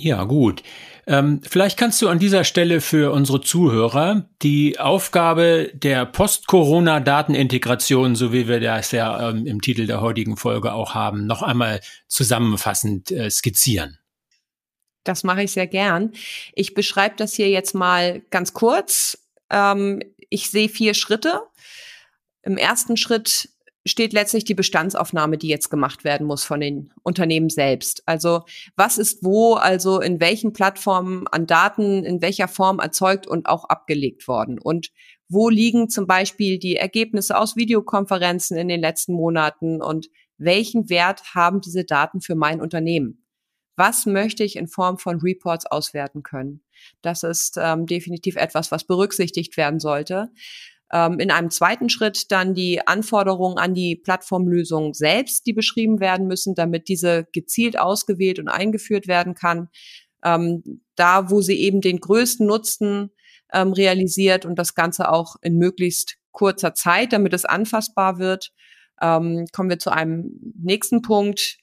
Ja, 0.00 0.22
gut. 0.24 0.62
Ähm, 1.08 1.40
vielleicht 1.42 1.76
kannst 1.76 2.00
du 2.00 2.08
an 2.08 2.20
dieser 2.20 2.44
Stelle 2.44 2.80
für 2.80 3.12
unsere 3.12 3.40
Zuhörer 3.40 4.28
die 4.42 4.78
Aufgabe 4.78 5.72
der 5.74 6.06
Post-Corona-Datenintegration, 6.06 8.14
so 8.14 8.32
wie 8.32 8.46
wir 8.46 8.60
das 8.60 8.92
ja 8.92 9.30
ähm, 9.30 9.44
im 9.44 9.60
Titel 9.60 9.88
der 9.88 10.00
heutigen 10.00 10.36
Folge 10.36 10.72
auch 10.72 10.94
haben, 10.94 11.26
noch 11.26 11.42
einmal 11.42 11.80
zusammenfassend 12.06 13.10
äh, 13.10 13.28
skizzieren. 13.28 13.98
Das 15.02 15.24
mache 15.24 15.42
ich 15.42 15.50
sehr 15.50 15.66
gern. 15.66 16.12
Ich 16.54 16.74
beschreibe 16.74 17.16
das 17.16 17.34
hier 17.34 17.48
jetzt 17.48 17.74
mal 17.74 18.22
ganz 18.30 18.52
kurz. 18.52 19.26
Ähm, 19.50 20.00
ich 20.28 20.50
sehe 20.50 20.68
vier 20.68 20.94
Schritte. 20.94 21.42
Im 22.42 22.56
ersten 22.56 22.96
Schritt 22.96 23.48
steht 23.88 24.12
letztlich 24.12 24.44
die 24.44 24.54
Bestandsaufnahme, 24.54 25.38
die 25.38 25.48
jetzt 25.48 25.70
gemacht 25.70 26.04
werden 26.04 26.26
muss 26.26 26.44
von 26.44 26.60
den 26.60 26.92
Unternehmen 27.02 27.50
selbst. 27.50 28.02
Also 28.06 28.42
was 28.76 28.98
ist 28.98 29.24
wo, 29.24 29.54
also 29.54 30.00
in 30.00 30.20
welchen 30.20 30.52
Plattformen 30.52 31.26
an 31.28 31.46
Daten, 31.46 32.04
in 32.04 32.22
welcher 32.22 32.48
Form 32.48 32.78
erzeugt 32.78 33.26
und 33.26 33.48
auch 33.48 33.64
abgelegt 33.64 34.28
worden. 34.28 34.58
Und 34.58 34.90
wo 35.28 35.48
liegen 35.48 35.88
zum 35.88 36.06
Beispiel 36.06 36.58
die 36.58 36.76
Ergebnisse 36.76 37.36
aus 37.36 37.56
Videokonferenzen 37.56 38.56
in 38.56 38.68
den 38.68 38.80
letzten 38.80 39.12
Monaten 39.12 39.82
und 39.82 40.08
welchen 40.38 40.88
Wert 40.88 41.34
haben 41.34 41.60
diese 41.60 41.84
Daten 41.84 42.20
für 42.20 42.34
mein 42.34 42.60
Unternehmen? 42.60 43.24
Was 43.76 44.06
möchte 44.06 44.42
ich 44.42 44.56
in 44.56 44.66
Form 44.66 44.98
von 44.98 45.20
Reports 45.20 45.66
auswerten 45.66 46.22
können? 46.22 46.62
Das 47.02 47.22
ist 47.22 47.56
ähm, 47.60 47.86
definitiv 47.86 48.36
etwas, 48.36 48.72
was 48.72 48.84
berücksichtigt 48.84 49.56
werden 49.56 49.78
sollte. 49.78 50.30
Ähm, 50.92 51.18
in 51.20 51.30
einem 51.30 51.50
zweiten 51.50 51.88
Schritt 51.88 52.30
dann 52.30 52.54
die 52.54 52.86
Anforderungen 52.86 53.58
an 53.58 53.74
die 53.74 53.96
Plattformlösung 53.96 54.94
selbst, 54.94 55.46
die 55.46 55.52
beschrieben 55.52 56.00
werden 56.00 56.26
müssen, 56.26 56.54
damit 56.54 56.88
diese 56.88 57.26
gezielt 57.32 57.78
ausgewählt 57.78 58.38
und 58.38 58.48
eingeführt 58.48 59.06
werden 59.06 59.34
kann. 59.34 59.68
Ähm, 60.24 60.82
da, 60.96 61.30
wo 61.30 61.40
sie 61.40 61.60
eben 61.60 61.80
den 61.80 62.00
größten 62.00 62.46
Nutzen 62.46 63.10
ähm, 63.52 63.72
realisiert 63.72 64.44
und 64.44 64.58
das 64.58 64.74
Ganze 64.74 65.10
auch 65.12 65.36
in 65.42 65.58
möglichst 65.58 66.16
kurzer 66.32 66.74
Zeit, 66.74 67.12
damit 67.12 67.34
es 67.34 67.44
anfassbar 67.44 68.18
wird. 68.18 68.52
Ähm, 69.00 69.46
kommen 69.52 69.70
wir 69.70 69.78
zu 69.78 69.90
einem 69.90 70.54
nächsten 70.60 71.02
Punkt, 71.02 71.58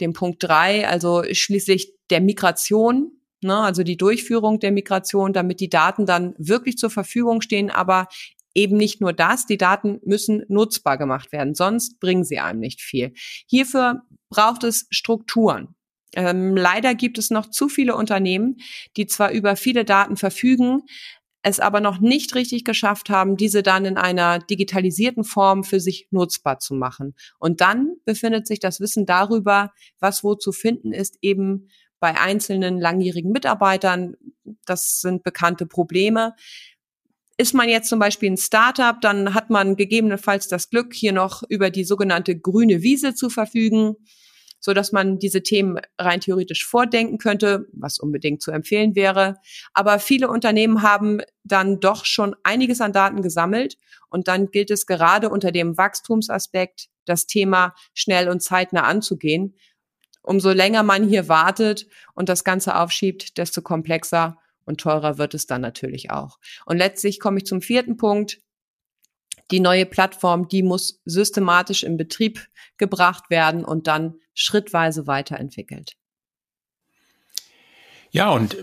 dem 0.00 0.12
Punkt 0.12 0.42
drei, 0.42 0.86
also 0.88 1.22
schließlich 1.30 1.94
der 2.10 2.20
Migration, 2.20 3.12
ne, 3.40 3.56
also 3.56 3.82
die 3.82 3.96
Durchführung 3.96 4.60
der 4.60 4.72
Migration, 4.72 5.32
damit 5.32 5.60
die 5.60 5.70
Daten 5.70 6.06
dann 6.06 6.34
wirklich 6.38 6.76
zur 6.76 6.90
Verfügung 6.90 7.40
stehen, 7.40 7.70
aber 7.70 8.08
eben 8.56 8.76
nicht 8.76 9.00
nur 9.00 9.12
das, 9.12 9.46
die 9.46 9.58
Daten 9.58 10.00
müssen 10.04 10.44
nutzbar 10.48 10.98
gemacht 10.98 11.30
werden, 11.30 11.54
sonst 11.54 12.00
bringen 12.00 12.24
sie 12.24 12.40
einem 12.40 12.60
nicht 12.60 12.80
viel. 12.80 13.12
Hierfür 13.46 14.02
braucht 14.30 14.64
es 14.64 14.86
Strukturen. 14.90 15.74
Ähm, 16.14 16.56
leider 16.56 16.94
gibt 16.94 17.18
es 17.18 17.30
noch 17.30 17.50
zu 17.50 17.68
viele 17.68 17.94
Unternehmen, 17.94 18.56
die 18.96 19.06
zwar 19.06 19.30
über 19.30 19.56
viele 19.56 19.84
Daten 19.84 20.16
verfügen, 20.16 20.82
es 21.42 21.60
aber 21.60 21.80
noch 21.80 22.00
nicht 22.00 22.34
richtig 22.34 22.64
geschafft 22.64 23.08
haben, 23.08 23.36
diese 23.36 23.62
dann 23.62 23.84
in 23.84 23.98
einer 23.98 24.40
digitalisierten 24.40 25.22
Form 25.22 25.62
für 25.62 25.78
sich 25.78 26.08
nutzbar 26.10 26.58
zu 26.58 26.74
machen. 26.74 27.14
Und 27.38 27.60
dann 27.60 27.94
befindet 28.04 28.48
sich 28.48 28.58
das 28.58 28.80
Wissen 28.80 29.06
darüber, 29.06 29.72
was 30.00 30.24
wo 30.24 30.34
zu 30.34 30.50
finden 30.50 30.92
ist, 30.92 31.18
eben 31.22 31.68
bei 32.00 32.18
einzelnen 32.18 32.80
langjährigen 32.80 33.30
Mitarbeitern. 33.30 34.16
Das 34.64 35.00
sind 35.00 35.22
bekannte 35.22 35.66
Probleme. 35.66 36.34
Ist 37.38 37.52
man 37.52 37.68
jetzt 37.68 37.88
zum 37.88 37.98
Beispiel 37.98 38.30
ein 38.30 38.38
Startup, 38.38 38.98
dann 39.00 39.34
hat 39.34 39.50
man 39.50 39.76
gegebenenfalls 39.76 40.48
das 40.48 40.70
Glück, 40.70 40.94
hier 40.94 41.12
noch 41.12 41.42
über 41.48 41.70
die 41.70 41.84
sogenannte 41.84 42.38
grüne 42.38 42.82
Wiese 42.82 43.14
zu 43.14 43.28
verfügen, 43.28 43.96
so 44.58 44.72
dass 44.72 44.90
man 44.90 45.18
diese 45.18 45.42
Themen 45.42 45.78
rein 45.98 46.20
theoretisch 46.20 46.66
vordenken 46.66 47.18
könnte, 47.18 47.66
was 47.72 47.98
unbedingt 47.98 48.40
zu 48.40 48.52
empfehlen 48.52 48.94
wäre. 48.96 49.36
Aber 49.74 49.98
viele 49.98 50.28
Unternehmen 50.28 50.80
haben 50.80 51.20
dann 51.44 51.78
doch 51.78 52.06
schon 52.06 52.34
einiges 52.42 52.80
an 52.80 52.94
Daten 52.94 53.20
gesammelt 53.20 53.76
und 54.08 54.28
dann 54.28 54.50
gilt 54.50 54.70
es 54.70 54.86
gerade 54.86 55.28
unter 55.28 55.52
dem 55.52 55.76
Wachstumsaspekt, 55.76 56.88
das 57.04 57.26
Thema 57.26 57.74
schnell 57.92 58.30
und 58.30 58.42
zeitnah 58.42 58.84
anzugehen. 58.84 59.56
Umso 60.22 60.50
länger 60.52 60.82
man 60.82 61.06
hier 61.06 61.28
wartet 61.28 61.86
und 62.14 62.30
das 62.30 62.42
Ganze 62.42 62.76
aufschiebt, 62.76 63.36
desto 63.36 63.60
komplexer 63.60 64.38
und 64.66 64.80
teurer 64.80 65.16
wird 65.16 65.32
es 65.32 65.46
dann 65.46 65.62
natürlich 65.62 66.10
auch. 66.10 66.38
Und 66.66 66.76
letztlich 66.76 67.18
komme 67.20 67.38
ich 67.38 67.46
zum 67.46 67.62
vierten 67.62 67.96
Punkt. 67.96 68.38
Die 69.50 69.60
neue 69.60 69.86
Plattform, 69.86 70.48
die 70.48 70.62
muss 70.62 71.00
systematisch 71.04 71.84
in 71.84 71.96
Betrieb 71.96 72.46
gebracht 72.76 73.30
werden 73.30 73.64
und 73.64 73.86
dann 73.86 74.16
schrittweise 74.34 75.06
weiterentwickelt. 75.06 75.96
Ja, 78.16 78.30
und 78.30 78.56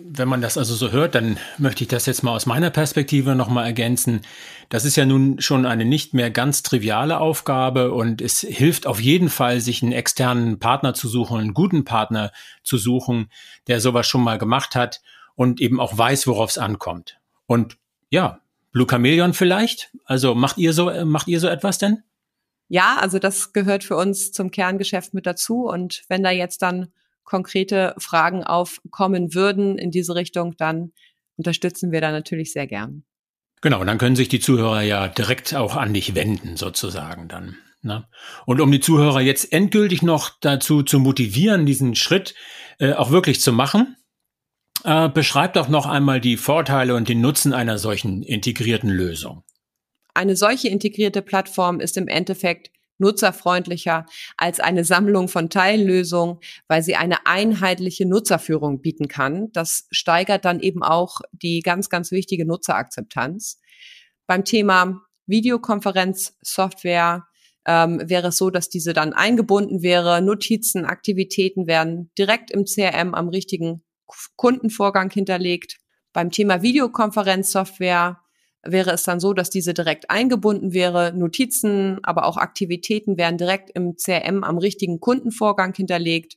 wenn 0.00 0.28
man 0.28 0.40
das 0.40 0.56
also 0.56 0.74
so 0.74 0.92
hört, 0.92 1.14
dann 1.14 1.36
möchte 1.58 1.84
ich 1.84 1.88
das 1.88 2.06
jetzt 2.06 2.22
mal 2.22 2.34
aus 2.34 2.46
meiner 2.46 2.70
Perspektive 2.70 3.34
nochmal 3.34 3.66
ergänzen. 3.66 4.22
Das 4.70 4.86
ist 4.86 4.96
ja 4.96 5.04
nun 5.04 5.42
schon 5.42 5.66
eine 5.66 5.84
nicht 5.84 6.14
mehr 6.14 6.30
ganz 6.30 6.62
triviale 6.62 7.20
Aufgabe 7.20 7.92
und 7.92 8.22
es 8.22 8.40
hilft 8.40 8.86
auf 8.86 8.98
jeden 8.98 9.28
Fall, 9.28 9.60
sich 9.60 9.82
einen 9.82 9.92
externen 9.92 10.58
Partner 10.58 10.94
zu 10.94 11.06
suchen, 11.06 11.38
einen 11.38 11.54
guten 11.54 11.84
Partner 11.84 12.32
zu 12.62 12.78
suchen, 12.78 13.28
der 13.66 13.80
sowas 13.80 14.06
schon 14.06 14.24
mal 14.24 14.38
gemacht 14.38 14.74
hat 14.74 15.02
und 15.38 15.60
eben 15.60 15.78
auch 15.78 15.96
weiß, 15.96 16.26
worauf 16.26 16.50
es 16.50 16.58
ankommt. 16.58 17.20
Und 17.46 17.78
ja, 18.10 18.40
Blue 18.72 18.88
Chameleon 18.90 19.34
vielleicht? 19.34 19.92
Also 20.04 20.34
macht 20.34 20.58
ihr 20.58 20.72
so, 20.72 20.90
macht 21.04 21.28
ihr 21.28 21.38
so 21.38 21.46
etwas 21.46 21.78
denn? 21.78 22.02
Ja, 22.66 22.96
also 22.98 23.20
das 23.20 23.52
gehört 23.52 23.84
für 23.84 23.94
uns 23.94 24.32
zum 24.32 24.50
Kerngeschäft 24.50 25.14
mit 25.14 25.26
dazu. 25.26 25.68
Und 25.68 26.02
wenn 26.08 26.24
da 26.24 26.32
jetzt 26.32 26.60
dann 26.60 26.88
konkrete 27.22 27.94
Fragen 27.98 28.42
aufkommen 28.42 29.32
würden 29.32 29.78
in 29.78 29.92
diese 29.92 30.16
Richtung, 30.16 30.56
dann 30.56 30.90
unterstützen 31.36 31.92
wir 31.92 32.00
da 32.00 32.10
natürlich 32.10 32.52
sehr 32.52 32.66
gern. 32.66 33.04
Genau, 33.60 33.84
dann 33.84 33.98
können 33.98 34.16
sich 34.16 34.28
die 34.28 34.40
Zuhörer 34.40 34.82
ja 34.82 35.06
direkt 35.06 35.54
auch 35.54 35.76
an 35.76 35.94
dich 35.94 36.16
wenden, 36.16 36.56
sozusagen 36.56 37.28
dann. 37.28 37.56
Ne? 37.82 38.08
Und 38.44 38.60
um 38.60 38.72
die 38.72 38.80
Zuhörer 38.80 39.20
jetzt 39.20 39.52
endgültig 39.52 40.02
noch 40.02 40.30
dazu 40.40 40.82
zu 40.82 40.98
motivieren, 40.98 41.64
diesen 41.64 41.94
Schritt 41.94 42.34
äh, 42.80 42.94
auch 42.94 43.12
wirklich 43.12 43.40
zu 43.40 43.52
machen, 43.52 43.94
äh, 44.84 45.08
beschreib 45.08 45.54
doch 45.54 45.68
noch 45.68 45.86
einmal 45.86 46.20
die 46.20 46.36
Vorteile 46.36 46.94
und 46.94 47.08
den 47.08 47.20
Nutzen 47.20 47.52
einer 47.52 47.78
solchen 47.78 48.22
integrierten 48.22 48.90
Lösung. 48.90 49.42
Eine 50.14 50.36
solche 50.36 50.68
integrierte 50.68 51.22
Plattform 51.22 51.80
ist 51.80 51.96
im 51.96 52.08
Endeffekt 52.08 52.70
nutzerfreundlicher 52.98 54.06
als 54.36 54.60
eine 54.60 54.84
Sammlung 54.84 55.28
von 55.28 55.50
Teillösungen, 55.50 56.38
weil 56.66 56.82
sie 56.82 56.96
eine 56.96 57.26
einheitliche 57.26 58.06
Nutzerführung 58.06 58.82
bieten 58.82 59.08
kann. 59.08 59.50
Das 59.52 59.86
steigert 59.90 60.44
dann 60.44 60.60
eben 60.60 60.82
auch 60.82 61.20
die 61.32 61.60
ganz, 61.60 61.88
ganz 61.88 62.10
wichtige 62.10 62.44
Nutzerakzeptanz. 62.44 63.60
Beim 64.26 64.44
Thema 64.44 65.00
Videokonferenzsoftware 65.26 67.26
ähm, 67.66 68.02
wäre 68.04 68.28
es 68.28 68.36
so, 68.36 68.50
dass 68.50 68.68
diese 68.68 68.92
dann 68.92 69.12
eingebunden 69.12 69.82
wäre. 69.82 70.22
Notizen, 70.22 70.84
Aktivitäten 70.84 71.66
werden 71.66 72.10
direkt 72.18 72.50
im 72.50 72.64
CRM 72.64 73.14
am 73.14 73.28
richtigen 73.28 73.82
Kundenvorgang 74.36 75.10
hinterlegt. 75.10 75.78
Beim 76.12 76.30
Thema 76.30 76.62
Videokonferenzsoftware 76.62 78.20
wäre 78.62 78.90
es 78.90 79.04
dann 79.04 79.20
so, 79.20 79.32
dass 79.32 79.50
diese 79.50 79.74
direkt 79.74 80.10
eingebunden 80.10 80.72
wäre. 80.72 81.12
Notizen, 81.12 81.98
aber 82.02 82.24
auch 82.24 82.36
Aktivitäten 82.36 83.16
werden 83.16 83.38
direkt 83.38 83.70
im 83.70 83.96
CRM 83.96 84.42
am 84.44 84.58
richtigen 84.58 85.00
Kundenvorgang 85.00 85.74
hinterlegt. 85.74 86.36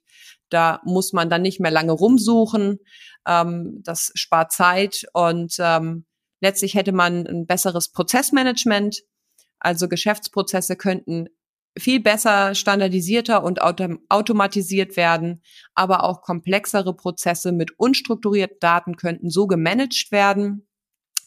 Da 0.50 0.82
muss 0.84 1.14
man 1.14 1.30
dann 1.30 1.42
nicht 1.42 1.60
mehr 1.60 1.72
lange 1.72 1.94
rumsuchen. 1.94 2.80
Ähm, 3.28 3.82
das 3.84 4.12
spart 4.16 4.52
Zeit 4.52 5.06
und 5.14 5.56
ähm, 5.60 6.06
Letztlich 6.42 6.74
hätte 6.74 6.92
man 6.92 7.26
ein 7.28 7.46
besseres 7.46 7.90
Prozessmanagement. 7.90 9.04
Also 9.60 9.88
Geschäftsprozesse 9.88 10.76
könnten 10.76 11.28
viel 11.78 12.02
besser 12.02 12.54
standardisierter 12.56 13.44
und 13.44 13.62
autom 13.62 14.00
automatisiert 14.10 14.98
werden, 14.98 15.42
aber 15.74 16.04
auch 16.04 16.22
komplexere 16.22 16.96
Prozesse 16.96 17.52
mit 17.52 17.72
unstrukturierten 17.78 18.58
Daten 18.60 18.98
könnten 18.98 19.30
so 19.30 19.48
gemanagt 19.48 20.12
werden, 20.12 20.68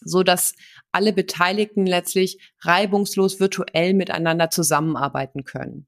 so 0.01 0.23
dass 0.23 0.55
alle 0.93 1.13
Beteiligten 1.13 1.87
letztlich 1.87 2.39
reibungslos 2.61 3.41
virtuell 3.41 3.95
miteinander 3.95 4.51
zusammenarbeiten 4.51 5.45
können. 5.45 5.87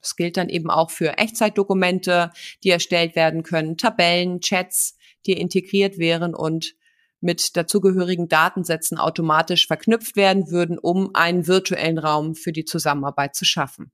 Das 0.00 0.14
gilt 0.14 0.36
dann 0.36 0.48
eben 0.48 0.70
auch 0.70 0.90
für 0.90 1.18
Echtzeitdokumente, 1.18 2.30
die 2.62 2.70
erstellt 2.70 3.16
werden 3.16 3.42
können, 3.42 3.76
Tabellen, 3.76 4.40
Chats, 4.40 4.96
die 5.26 5.32
integriert 5.32 5.98
wären 5.98 6.34
und 6.34 6.76
mit 7.26 7.56
dazugehörigen 7.56 8.28
Datensätzen 8.28 8.96
automatisch 8.96 9.66
verknüpft 9.66 10.16
werden 10.16 10.50
würden, 10.50 10.78
um 10.78 11.10
einen 11.14 11.46
virtuellen 11.46 11.98
Raum 11.98 12.34
für 12.34 12.52
die 12.52 12.64
Zusammenarbeit 12.64 13.34
zu 13.34 13.44
schaffen. 13.44 13.90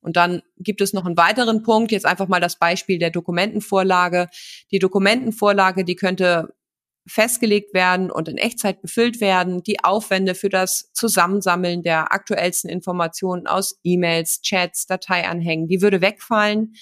Und 0.00 0.16
dann 0.16 0.40
gibt 0.56 0.80
es 0.80 0.94
noch 0.94 1.04
einen 1.04 1.18
weiteren 1.18 1.62
Punkt, 1.62 1.92
jetzt 1.92 2.06
einfach 2.06 2.28
mal 2.28 2.40
das 2.40 2.58
Beispiel 2.58 2.98
der 2.98 3.10
Dokumentenvorlage. 3.10 4.28
Die 4.70 4.78
Dokumentenvorlage, 4.78 5.84
die 5.84 5.96
könnte 5.96 6.54
festgelegt 7.06 7.74
werden 7.74 8.10
und 8.10 8.28
in 8.28 8.38
Echtzeit 8.38 8.80
befüllt 8.80 9.20
werden. 9.20 9.62
Die 9.62 9.82
Aufwände 9.82 10.34
für 10.34 10.48
das 10.48 10.90
Zusammensammeln 10.92 11.82
der 11.82 12.12
aktuellsten 12.12 12.70
Informationen 12.70 13.46
aus 13.46 13.78
E-Mails, 13.82 14.40
Chats, 14.42 14.86
Dateianhängen, 14.86 15.66
die 15.66 15.82
würde 15.82 16.00
wegfallen. 16.00 16.74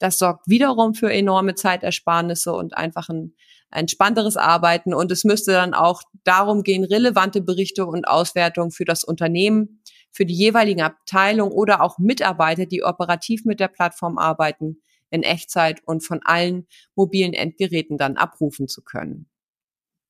Das 0.00 0.18
sorgt 0.18 0.48
wiederum 0.48 0.94
für 0.94 1.12
enorme 1.12 1.54
Zeitersparnisse 1.54 2.52
und 2.52 2.76
einfach 2.76 3.08
ein 3.08 3.34
entspannteres 3.70 4.36
Arbeiten. 4.36 4.94
Und 4.94 5.12
es 5.12 5.24
müsste 5.24 5.52
dann 5.52 5.74
auch 5.74 6.02
darum 6.24 6.62
gehen, 6.62 6.84
relevante 6.84 7.40
Berichte 7.40 7.86
und 7.86 8.06
Auswertungen 8.06 8.70
für 8.70 8.84
das 8.84 9.04
Unternehmen 9.04 9.82
für 10.12 10.26
die 10.26 10.34
jeweiligen 10.34 10.82
Abteilungen 10.82 11.52
oder 11.52 11.82
auch 11.82 11.98
Mitarbeiter, 11.98 12.66
die 12.66 12.82
operativ 12.82 13.44
mit 13.44 13.60
der 13.60 13.68
Plattform 13.68 14.18
arbeiten, 14.18 14.82
in 15.10 15.22
Echtzeit 15.22 15.80
und 15.86 16.04
von 16.04 16.20
allen 16.24 16.66
mobilen 16.94 17.32
Endgeräten 17.32 17.96
dann 17.96 18.16
abrufen 18.16 18.68
zu 18.68 18.82
können. 18.82 19.28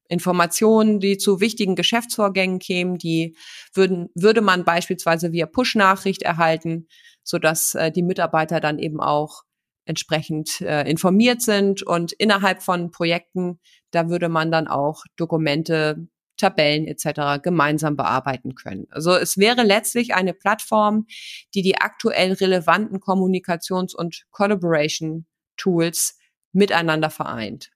Informationen, 0.09 1.01
die 1.01 1.19
zu 1.19 1.41
wichtigen 1.41 1.77
Geschäftsvorgängen 1.77 2.59
kämen, 2.59 2.97
die 2.97 3.37
würden, 3.75 4.09
würde 4.15 4.41
man 4.41 4.65
beispielsweise 4.65 5.33
via 5.33 5.47
Push-Nachricht 5.47 6.23
erhalten, 6.23 6.89
sodass 7.23 7.75
äh, 7.75 7.93
die 7.93 8.03
Mitarbeiter 8.03 8.61
dann 8.61 8.79
eben 8.79 9.01
auch 9.01 9.43
entsprechend 9.89 10.61
äh, 10.61 10.89
informiert 10.89 11.43
sind 11.43 11.83
und 11.83 12.13
innerhalb 12.13 12.63
von 12.63 12.91
Projekten, 12.91 13.59
da 13.91 14.09
würde 14.09 14.29
man 14.29 14.53
dann 14.53 14.69
auch 14.69 15.05
Dokumente 15.17 16.07
Tabellen 16.37 16.87
etc. 16.87 17.43
gemeinsam 17.43 17.97
bearbeiten 17.97 18.55
können. 18.55 18.87
Also 18.91 19.15
es 19.15 19.39
wäre 19.39 19.63
letztlich 19.63 20.15
eine 20.15 20.35
Plattform, 20.35 21.07
die 21.55 21.63
die 21.63 21.79
aktuell 21.79 22.33
relevanten 22.33 23.01
Kommunikations- 23.01 23.95
und 23.95 24.25
Collaboration-Tools 24.31 26.17
miteinander 26.53 27.11
vereint. 27.11 27.71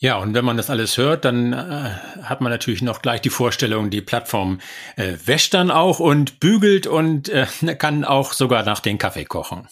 Ja, 0.00 0.18
und 0.18 0.32
wenn 0.32 0.44
man 0.44 0.56
das 0.56 0.70
alles 0.70 0.96
hört, 0.96 1.24
dann 1.24 1.52
äh, 1.52 1.90
hat 2.22 2.40
man 2.40 2.52
natürlich 2.52 2.82
noch 2.82 3.02
gleich 3.02 3.20
die 3.20 3.30
Vorstellung, 3.30 3.90
die 3.90 4.00
Plattform 4.00 4.60
äh, 4.96 5.14
wäscht 5.24 5.54
dann 5.54 5.72
auch 5.72 5.98
und 5.98 6.38
bügelt 6.38 6.86
und 6.86 7.28
äh, 7.28 7.46
kann 7.78 8.04
auch 8.04 8.32
sogar 8.32 8.62
nach 8.64 8.78
den 8.78 8.98
Kaffee 8.98 9.24
kochen. 9.24 9.66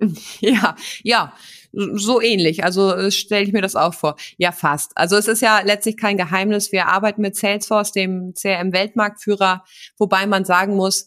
Ja, 0.40 0.76
ja, 1.02 1.32
so 1.72 2.20
ähnlich. 2.20 2.64
Also 2.64 2.94
äh, 2.94 3.10
stelle 3.10 3.44
ich 3.44 3.52
mir 3.52 3.62
das 3.62 3.76
auch 3.76 3.94
vor. 3.94 4.16
Ja, 4.38 4.52
fast. 4.52 4.92
Also 4.96 5.16
es 5.16 5.28
ist 5.28 5.42
ja 5.42 5.60
letztlich 5.60 5.96
kein 5.96 6.16
Geheimnis. 6.16 6.72
Wir 6.72 6.86
arbeiten 6.86 7.22
mit 7.22 7.36
Salesforce, 7.36 7.92
dem 7.92 8.34
CRM-Weltmarktführer, 8.34 9.64
wobei 9.98 10.26
man 10.26 10.44
sagen 10.44 10.76
muss, 10.76 11.06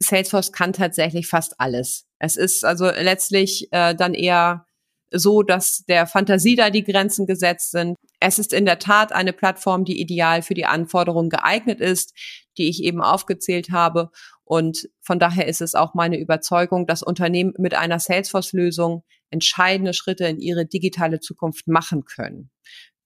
Salesforce 0.00 0.52
kann 0.52 0.72
tatsächlich 0.72 1.26
fast 1.26 1.60
alles. 1.60 2.06
Es 2.18 2.36
ist 2.36 2.64
also 2.64 2.86
letztlich 2.86 3.68
äh, 3.72 3.94
dann 3.94 4.14
eher 4.14 4.64
so, 5.10 5.42
dass 5.42 5.84
der 5.88 6.06
Fantasie 6.06 6.54
da 6.54 6.70
die 6.70 6.84
Grenzen 6.84 7.26
gesetzt 7.26 7.70
sind. 7.70 7.96
Es 8.20 8.38
ist 8.38 8.52
in 8.52 8.66
der 8.66 8.78
Tat 8.78 9.12
eine 9.12 9.32
Plattform, 9.32 9.84
die 9.84 10.00
ideal 10.00 10.42
für 10.42 10.54
die 10.54 10.66
Anforderungen 10.66 11.30
geeignet 11.30 11.80
ist, 11.80 12.14
die 12.58 12.68
ich 12.68 12.82
eben 12.82 13.00
aufgezählt 13.00 13.70
habe. 13.70 14.10
Und 14.44 14.90
von 15.00 15.18
daher 15.18 15.46
ist 15.46 15.62
es 15.62 15.74
auch 15.74 15.94
meine 15.94 16.18
Überzeugung, 16.18 16.86
dass 16.86 17.02
Unternehmen 17.02 17.54
mit 17.58 17.72
einer 17.74 17.98
Salesforce-Lösung 17.98 19.04
entscheidende 19.30 19.94
Schritte 19.94 20.26
in 20.26 20.38
ihre 20.38 20.66
digitale 20.66 21.20
Zukunft 21.20 21.68
machen 21.68 22.04
können. 22.04 22.50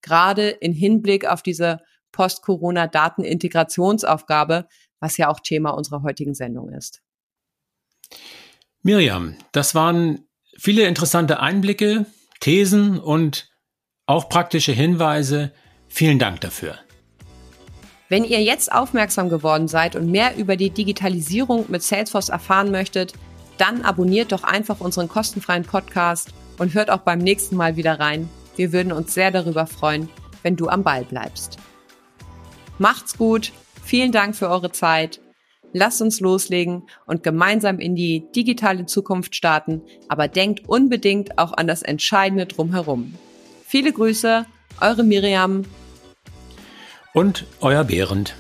Gerade 0.01 0.49
in 0.49 0.73
Hinblick 0.73 1.27
auf 1.27 1.43
diese 1.43 1.81
Post-Corona-Datenintegrationsaufgabe, 2.13 4.69
was 5.01 5.17
ja 5.17 5.29
auch 5.29 5.41
Thema 5.41 5.71
unserer 5.71 6.03
heutigen 6.03 6.35
Sendung 6.35 6.71
ist. 6.73 7.03
Miriam, 8.83 9.37
das 9.53 9.75
waren 9.75 10.29
viele 10.59 10.87
interessante 10.87 11.41
Einblicke, 11.41 12.05
Thesen 12.41 12.99
und 12.99 13.49
auch 14.07 14.29
praktische 14.29 14.73
Hinweise. 14.73 15.53
Vielen 15.89 16.19
Dank 16.19 16.41
dafür. 16.41 16.79
Wenn 18.13 18.25
ihr 18.25 18.43
jetzt 18.43 18.71
aufmerksam 18.71 19.31
geworden 19.31 19.69
seid 19.69 19.97
und 19.97 20.11
mehr 20.11 20.37
über 20.37 20.57
die 20.57 20.69
Digitalisierung 20.69 21.65
mit 21.69 21.83
Salesforce 21.83 22.29
erfahren 22.29 22.71
möchtet, 22.71 23.15
dann 23.57 23.81
abonniert 23.81 24.33
doch 24.33 24.45
einfach 24.45 24.81
unseren 24.81 25.09
kostenfreien 25.09 25.65
Podcast 25.65 26.29
und 26.59 26.75
hört 26.75 26.91
auch 26.91 26.99
beim 26.99 27.21
nächsten 27.21 27.57
Mal 27.57 27.77
wieder 27.77 27.99
rein. 27.99 28.29
Wir 28.55 28.75
würden 28.75 28.93
uns 28.93 29.15
sehr 29.15 29.31
darüber 29.31 29.67
freuen, 29.67 30.11
wenn 30.43 30.57
du 30.57 30.69
am 30.69 30.83
Ball 30.83 31.07
bleibst. 31.07 31.57
Macht's 32.77 33.17
gut, 33.17 33.51
vielen 33.83 34.13
Dank 34.13 34.37
für 34.37 34.51
eure 34.51 34.73
Zeit. 34.73 35.23
Lasst 35.73 36.03
uns 36.03 36.21
loslegen 36.21 36.83
und 37.07 37.23
gemeinsam 37.23 37.79
in 37.79 37.97
die 37.97 38.31
digitale 38.37 38.85
Zukunft 38.85 39.35
starten, 39.35 39.81
aber 40.09 40.29
denkt 40.29 40.69
unbedingt 40.69 41.39
auch 41.39 41.55
an 41.55 41.67
das 41.67 41.81
Entscheidende 41.81 42.45
drumherum. 42.45 43.15
Viele 43.67 43.91
Grüße, 43.91 44.45
eure 44.83 45.03
Miriam 45.03 45.65
und 47.13 47.47
euer 47.61 47.85
Behrend. 47.85 48.35